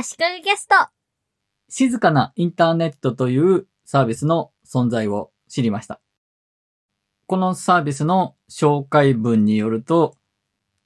[0.00, 0.76] 足利ゲスト。
[1.68, 6.00] 静かなインターネットというサービスの存在を知りました。
[7.26, 10.14] このサービスの紹介文によると、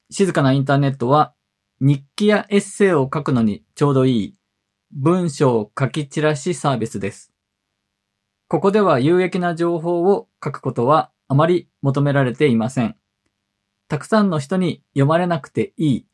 [0.08, 1.34] 静かなインターネットは
[1.78, 4.34] 日記やエッセイを書くのにちょうどいい
[4.92, 7.34] 文章書き散らしサービスです。
[8.48, 12.96] ここでは有益な情報を書くことはあまり求められていません。
[13.88, 16.06] たくさんの人に読まれなくていい。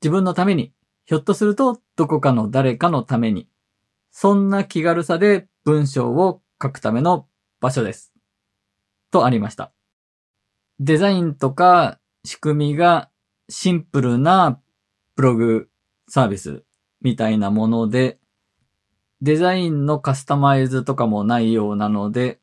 [0.00, 0.72] 自分のために、
[1.06, 3.48] ひょっとするとどこかの誰かのために。
[4.10, 7.28] そんな気軽さで文章を書くための
[7.60, 8.12] 場所です。
[9.10, 9.72] とありました。
[10.80, 13.08] デザインとか仕組みが
[13.48, 14.60] シンプルな
[15.14, 15.68] ブログ
[16.08, 16.64] サービス
[17.00, 18.18] みたいなもので、
[19.22, 22.40] デザインのカスタマイズとかもないようなので、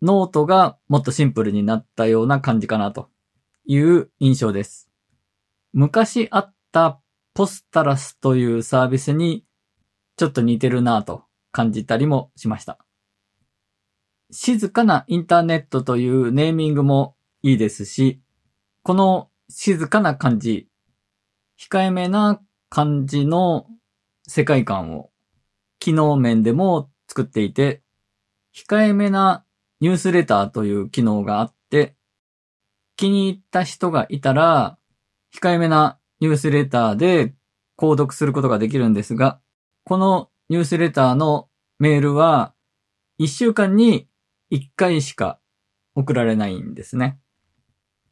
[0.00, 3.10] ノートがもっとシンプルになったような感じかなと
[3.66, 4.88] いう印象です。
[5.72, 7.00] 昔あった
[7.38, 9.44] ポスタラスというサービスに
[10.16, 12.80] ちょっと似てるなぁと感じたりもしました。
[14.32, 18.20] 静かなインターネットというネーミングもいいですし、
[18.82, 20.66] この静かな感じ、
[21.60, 23.68] 控えめな感じの
[24.26, 25.10] 世界観を
[25.78, 27.84] 機能面でも作っていて、
[28.52, 29.44] 控えめな
[29.78, 31.94] ニュースレターという機能があって、
[32.96, 34.76] 気に入った人がいたら、
[35.32, 37.32] 控えめなニュースレターで
[37.78, 39.40] 購読することができるんですが、
[39.84, 41.48] このニュースレターの
[41.78, 42.52] メールは、
[43.20, 44.08] 1週間に
[44.50, 45.38] 1回しか
[45.94, 47.18] 送られないんですね。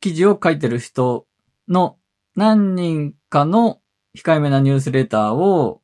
[0.01, 1.27] 記事を書いてる人
[1.69, 1.99] の
[2.37, 3.81] 何人かの
[4.17, 5.83] 控えめなニュースレターを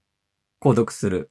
[0.61, 1.31] 購読する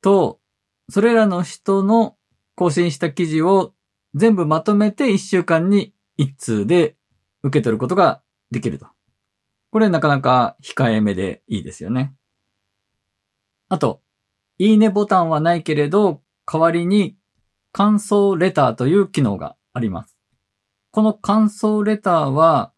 [0.00, 0.40] と、
[0.88, 2.16] それらの人の
[2.54, 3.74] 更新した記事を
[4.14, 6.96] 全部まとめて1週間に1通で
[7.42, 8.86] 受け取ることができると。
[9.70, 12.14] これなかなか控えめでいいですよね。
[13.68, 14.00] あと、
[14.58, 17.16] いいねボタンはないけれど、代わりに
[17.72, 20.16] 感想レターという機能があります。
[20.90, 22.72] この感想レターは、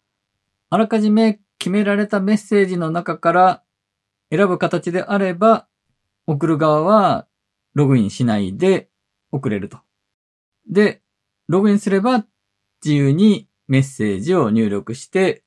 [0.68, 3.62] あらかじめ決められたメッセージの中から
[4.30, 5.68] 選ぶ形であれば、
[6.26, 7.28] 送る側は
[7.74, 8.90] ログインしないで
[9.30, 9.78] 送れると。
[10.68, 11.02] で、
[11.48, 12.24] ログインすれば
[12.84, 15.44] 自由にメッセージを入力して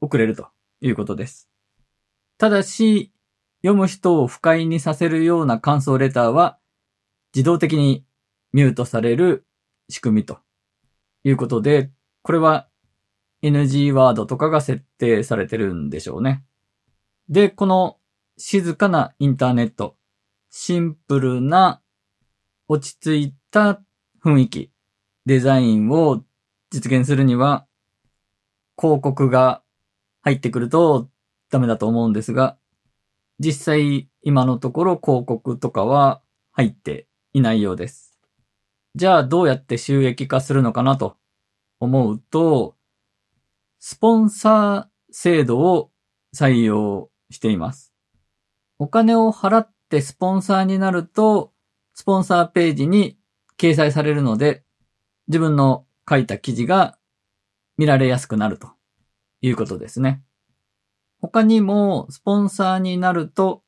[0.00, 0.51] 送れると
[0.82, 1.48] いうことです。
[2.36, 3.12] ただし、
[3.62, 6.58] 読む人を不快にさせるような感想レターは
[7.34, 8.04] 自動的に
[8.52, 9.46] ミュートされる
[9.88, 10.38] 仕組みと
[11.24, 11.90] いうことで、
[12.22, 12.68] これは
[13.42, 16.44] NG ワードとかが設定されてるんでしょうね。
[17.28, 17.98] で、この
[18.36, 19.96] 静かなインターネット、
[20.50, 21.80] シンプルな
[22.68, 23.80] 落ち着いた
[24.24, 24.72] 雰囲気、
[25.24, 26.24] デザインを
[26.70, 27.66] 実現するには、
[28.78, 29.61] 広告が
[30.22, 31.08] 入ってくると
[31.50, 32.56] ダメだと思うんですが、
[33.38, 36.22] 実際今のところ広告とかは
[36.52, 38.18] 入っていないようです。
[38.94, 41.16] じゃあどうやって収益化するのかなと
[41.80, 42.76] 思うと、
[43.78, 45.90] スポンサー制度を
[46.34, 47.92] 採用しています。
[48.78, 51.52] お金を払ってスポンサーになると、
[51.94, 53.18] スポンサーページに
[53.58, 54.62] 掲載されるので、
[55.28, 56.98] 自分の書いた記事が
[57.76, 58.70] 見られやすくなると
[59.42, 60.22] いうことですね。
[61.20, 63.62] 他にも、スポンサーになると、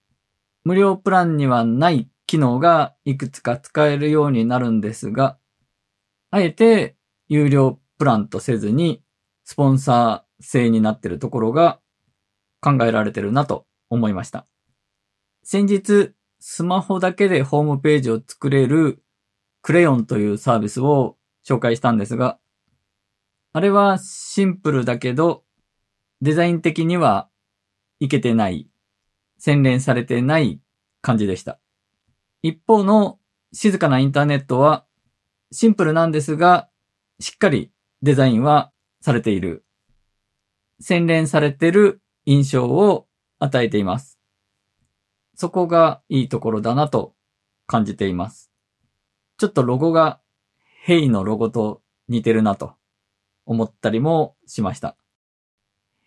[0.64, 5.38] 無料プランにはない機能がいくつか使えるようになるんですが、
[6.30, 6.96] あえて
[7.28, 9.02] 有料プランとせずに、
[9.44, 11.80] スポンサー制になっているところが
[12.60, 14.46] 考えられてるなと思いました。
[15.42, 19.02] 先日、スマホだけでホームページを作れる
[19.62, 22.38] クレヨンというサービスを紹介したんですが、
[23.52, 25.44] あれはシンプルだけど、
[26.24, 27.28] デザイン的には
[28.00, 28.66] いけてない、
[29.36, 30.58] 洗練されてない
[31.02, 31.60] 感じでした。
[32.40, 33.18] 一方の
[33.52, 34.86] 静かなインターネットは
[35.52, 36.70] シンプルなんですが、
[37.20, 39.66] しっかりデザインはされている。
[40.80, 43.06] 洗練されてる印象を
[43.38, 44.18] 与えています。
[45.34, 47.14] そこがいいところだなと
[47.66, 48.50] 感じています。
[49.36, 50.22] ちょっとロゴが
[50.84, 52.72] ヘイのロゴと似てるなと
[53.44, 54.96] 思ったりもしました。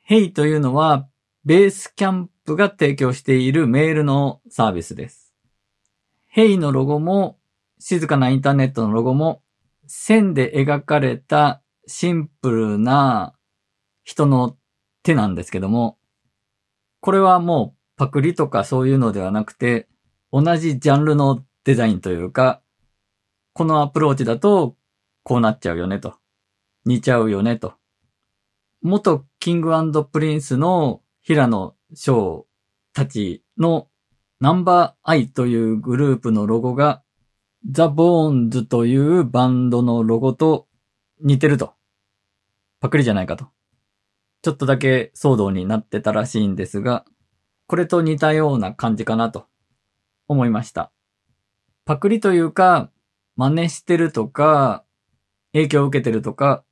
[0.10, 1.10] ヘイというのは
[1.44, 5.34] ベースキャンプが提供しているメールのサービスです。
[6.28, 7.38] ヘイのロゴも
[7.78, 9.42] 静かなインターネットのロゴも
[9.86, 13.36] 線で描かれたシンプルな
[14.06, 14.56] 人の
[15.04, 15.98] 手なんですけども、
[17.02, 19.90] これはもうパクリとかそういうのではなくて、
[20.32, 22.62] 同じジャンルのデザインというか、
[23.52, 24.78] このアプローチだと
[25.24, 26.16] こうなっちゃうよねと。
[26.86, 27.74] 似ちゃうよねと。
[28.82, 29.72] 元 King &
[30.04, 32.48] Prince の平野紫耀
[32.94, 33.88] たちの
[34.42, 37.02] ナンバー i というグループのロゴが
[37.72, 40.68] ザ・ボーンズというバンドのロゴと
[41.22, 41.76] 似てると。
[42.82, 43.48] パクリじゃないかと。
[44.42, 47.06] ちょっとだけ騒動になってたらしいんですが、
[47.68, 49.46] これと似たような感じかなと
[50.28, 50.92] 思いました。
[51.86, 52.92] パクリというか、
[53.38, 54.84] 真似してるとか、
[55.54, 56.66] 影響を受けてるとか、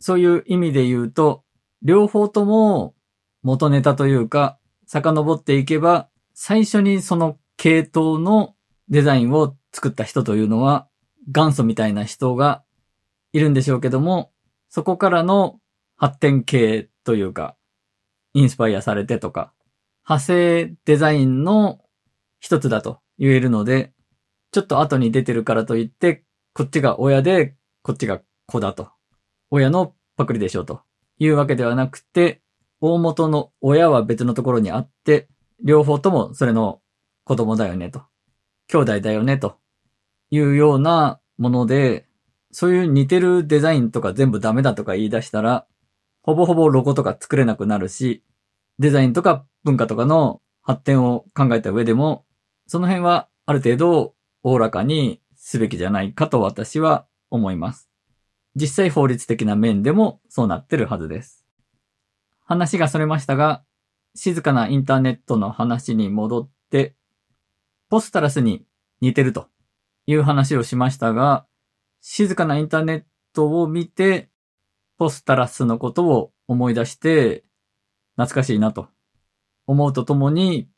[0.00, 1.44] そういう意味で言うと、
[1.82, 2.94] 両方とも
[3.42, 8.54] 元ネタというか、遡っていけば、最初にその系統の
[8.88, 10.88] デザインを作った人というのは
[11.28, 12.62] 元祖みたいな人が
[13.32, 14.32] いるんでしょうけども、
[14.70, 15.60] そこからの
[15.96, 17.56] 発展系というか、
[18.34, 19.52] インスパイアされてとか、
[20.08, 21.80] 派生デザインの
[22.40, 23.92] 一つだと言えるので、
[24.52, 28.88] ちょっと後に出てるからといって、こっちが親で、こっちが子だと。
[29.50, 30.82] 親のパクリでしょうと
[31.18, 32.40] いうわけではなくて、
[32.80, 35.28] 大元の親は別のところにあって、
[35.62, 36.80] 両方ともそれの
[37.24, 38.02] 子供だよねと。
[38.68, 39.56] 兄弟だよねと
[40.30, 42.06] いうようなもので、
[42.52, 45.66] そういう似てるデザインとか全部ダメだとか言い出したら、
[46.22, 48.22] ほぼほぼロゴとか作れなくなるし、
[48.78, 52.24] デザインとか文化とかの発展を考えた上でも、
[52.66, 57.87] その辺はある程度おおらかにすべきじゃないかと私は思います。
[58.58, 61.46] 実際法律的な面でもそうなってるはずです。
[62.44, 63.62] 話がそれましたが、
[64.16, 66.96] 静かなインターネットの話に戻って、
[67.88, 68.66] ポスタラスに
[69.00, 69.46] 似てると
[70.06, 71.46] いう話をしましたが、
[72.00, 73.02] 静かなインターネッ
[73.32, 74.28] トを見て、
[74.98, 77.44] ポスタラスのことを思い出して、
[78.16, 78.88] 懐かしいなと
[79.68, 80.68] 思うとともに、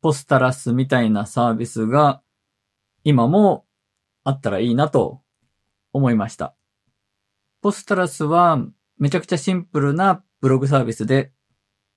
[0.00, 2.22] ポスタラスみたいなサービスが
[3.04, 3.66] 今も
[4.24, 5.20] あったらいいなと
[5.92, 6.57] 思いました。
[7.60, 8.64] ポスタラスは
[8.98, 11.32] めちゃくちゃシンプルなブログサービスで、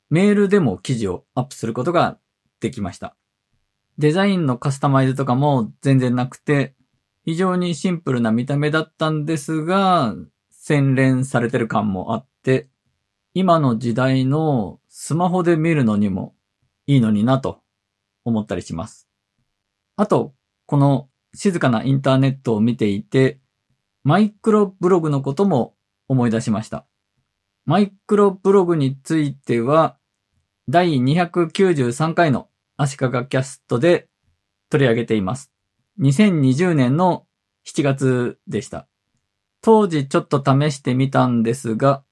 [0.10, 2.18] メールでも記事をアップすることが
[2.60, 3.16] できました。
[3.98, 6.76] デザインのカスタマイズとかも全然なくて、
[7.26, 10.16] 非常にシンプルな見た目だったんですが、
[10.50, 12.70] 洗練されてる感もあって、
[13.34, 16.36] 今の時代のスマホで見るのにも
[16.88, 17.62] いいのになと
[18.26, 19.08] 思ったりします。
[19.96, 20.34] あと、
[20.66, 23.41] この静かなインターネットを見ていて、
[24.04, 25.76] マイクロブログのことも
[26.08, 26.86] 思い出しました。
[27.66, 29.98] マイクロブログについては、
[30.68, 34.08] 第293回の足利キャストで
[34.70, 35.52] 取り上げています。
[36.00, 37.28] 2020年の
[37.68, 38.88] 7月でした。
[39.62, 42.04] 当時ちょっと試してみたんですが、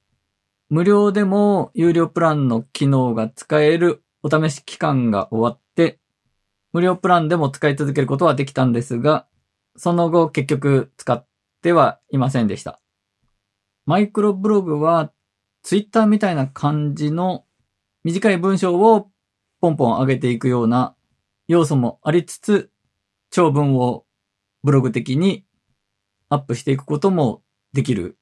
[0.69, 6.00] 無料でも有料プランの機能が使えるお試し期間が終わって、
[6.71, 9.25] 無料プランでも使い続けることはできたんですが、
[9.75, 11.25] その後結局使っ
[11.61, 12.79] てはいませんでした。
[13.85, 15.11] マイクロブログは
[15.63, 17.45] ツイッターみたいな感じの
[18.03, 19.09] 短い文章を
[19.61, 20.95] ポンポン上げていくような
[21.47, 22.71] 要素もありつつ、
[23.31, 24.06] 長文を
[24.63, 25.45] ブログ的に
[26.29, 27.41] アップしていくことも
[27.73, 28.17] できる。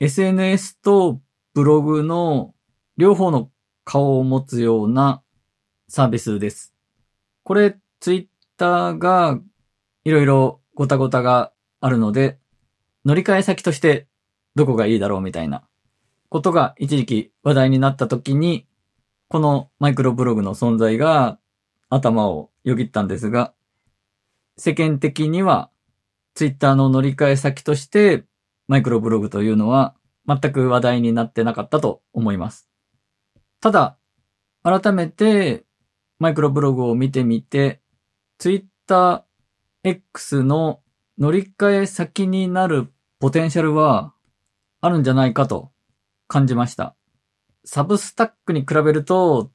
[0.00, 1.20] SNS と
[1.54, 2.54] ブログの
[2.96, 3.50] 両方の
[3.84, 5.22] 顔を持つような
[5.88, 6.74] サービスです。
[7.42, 8.26] これ、ツイッ
[8.56, 9.40] ターが
[10.04, 12.38] いろいろごたごたがあるので、
[13.06, 14.08] 乗り換え先として
[14.56, 15.62] どこがいいだろうみたいな
[16.28, 18.66] ことが一時期話題になった時に、
[19.28, 21.38] このマイクロブログの存在が
[21.88, 23.54] 頭をよぎったんですが、
[24.58, 25.70] 世間的には
[26.34, 28.24] ツイッターの乗り換え先として
[28.66, 29.94] マイクロブログというのは
[30.26, 32.68] 全く話題になってなかったと思います。
[33.60, 33.98] ただ、
[34.64, 35.64] 改めて
[36.18, 37.80] マイクロブログを見てみて、
[38.38, 40.80] ツイッター X の
[41.18, 44.12] 乗り換え先になるポテンシャルは
[44.80, 45.70] あるんじゃないかと
[46.28, 46.94] 感じました。
[47.64, 49.50] サブスタックに比べると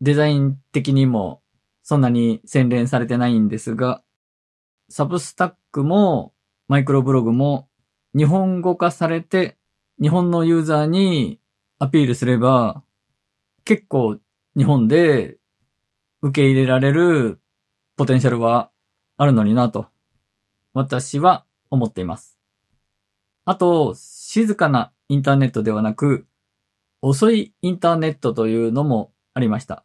[0.00, 1.42] デザイン的にも
[1.82, 4.02] そんなに洗練されてないんですが、
[4.88, 6.34] サブスタックも
[6.68, 7.68] マイクロブログも
[8.14, 9.56] 日本語化されて
[10.00, 11.40] 日本のユーザーに
[11.78, 12.82] アピールすれば
[13.64, 14.18] 結構
[14.56, 15.38] 日本で
[16.22, 17.40] 受け入れられる
[17.96, 18.70] ポテンシャルは
[19.16, 19.86] あるのになと
[20.74, 22.39] 私は思っています。
[23.50, 26.24] あと、静かなインターネットではなく
[27.02, 29.84] 遅いインターネットというのもありました。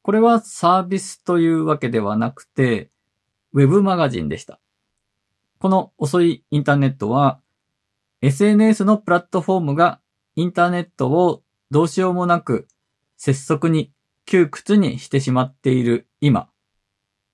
[0.00, 2.90] これはサービスというわけではなくて、
[3.52, 4.58] ウェブマガジンでした。
[5.58, 7.42] この遅いインターネットは、
[8.22, 10.00] SNS のプラットフォームが
[10.34, 12.68] インターネットをどうしようもなく
[13.18, 13.92] 拙速に
[14.24, 16.48] 窮屈にしてしまっている今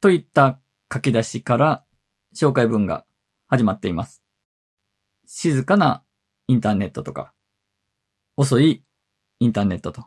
[0.00, 0.58] といった
[0.92, 1.84] 書き出しから
[2.34, 3.04] 紹介文が
[3.46, 4.23] 始まっています。
[5.26, 6.02] 静かな
[6.46, 7.32] インターネットとか、
[8.36, 8.84] 遅い
[9.40, 10.06] インターネットと。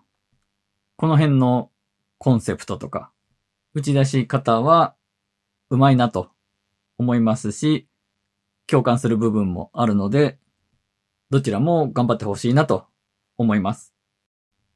[0.95, 1.71] この辺の
[2.17, 3.11] コンセプトとか、
[3.73, 4.95] 打ち出し方は
[5.69, 6.31] うまいなと
[6.97, 7.87] 思いますし、
[8.65, 10.39] 共感する部分もあるので、
[11.29, 12.87] どちらも頑張ってほしいなと
[13.37, 13.93] 思います。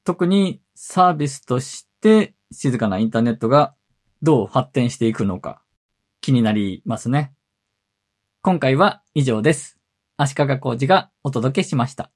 [0.03, 3.75] 特にサービスとして静かなインターネットが
[4.21, 5.61] どう発展していくのか
[6.21, 7.33] 気になりますね。
[8.41, 9.80] 今回は以上です。
[10.23, 12.11] 足利工事がお届けしました。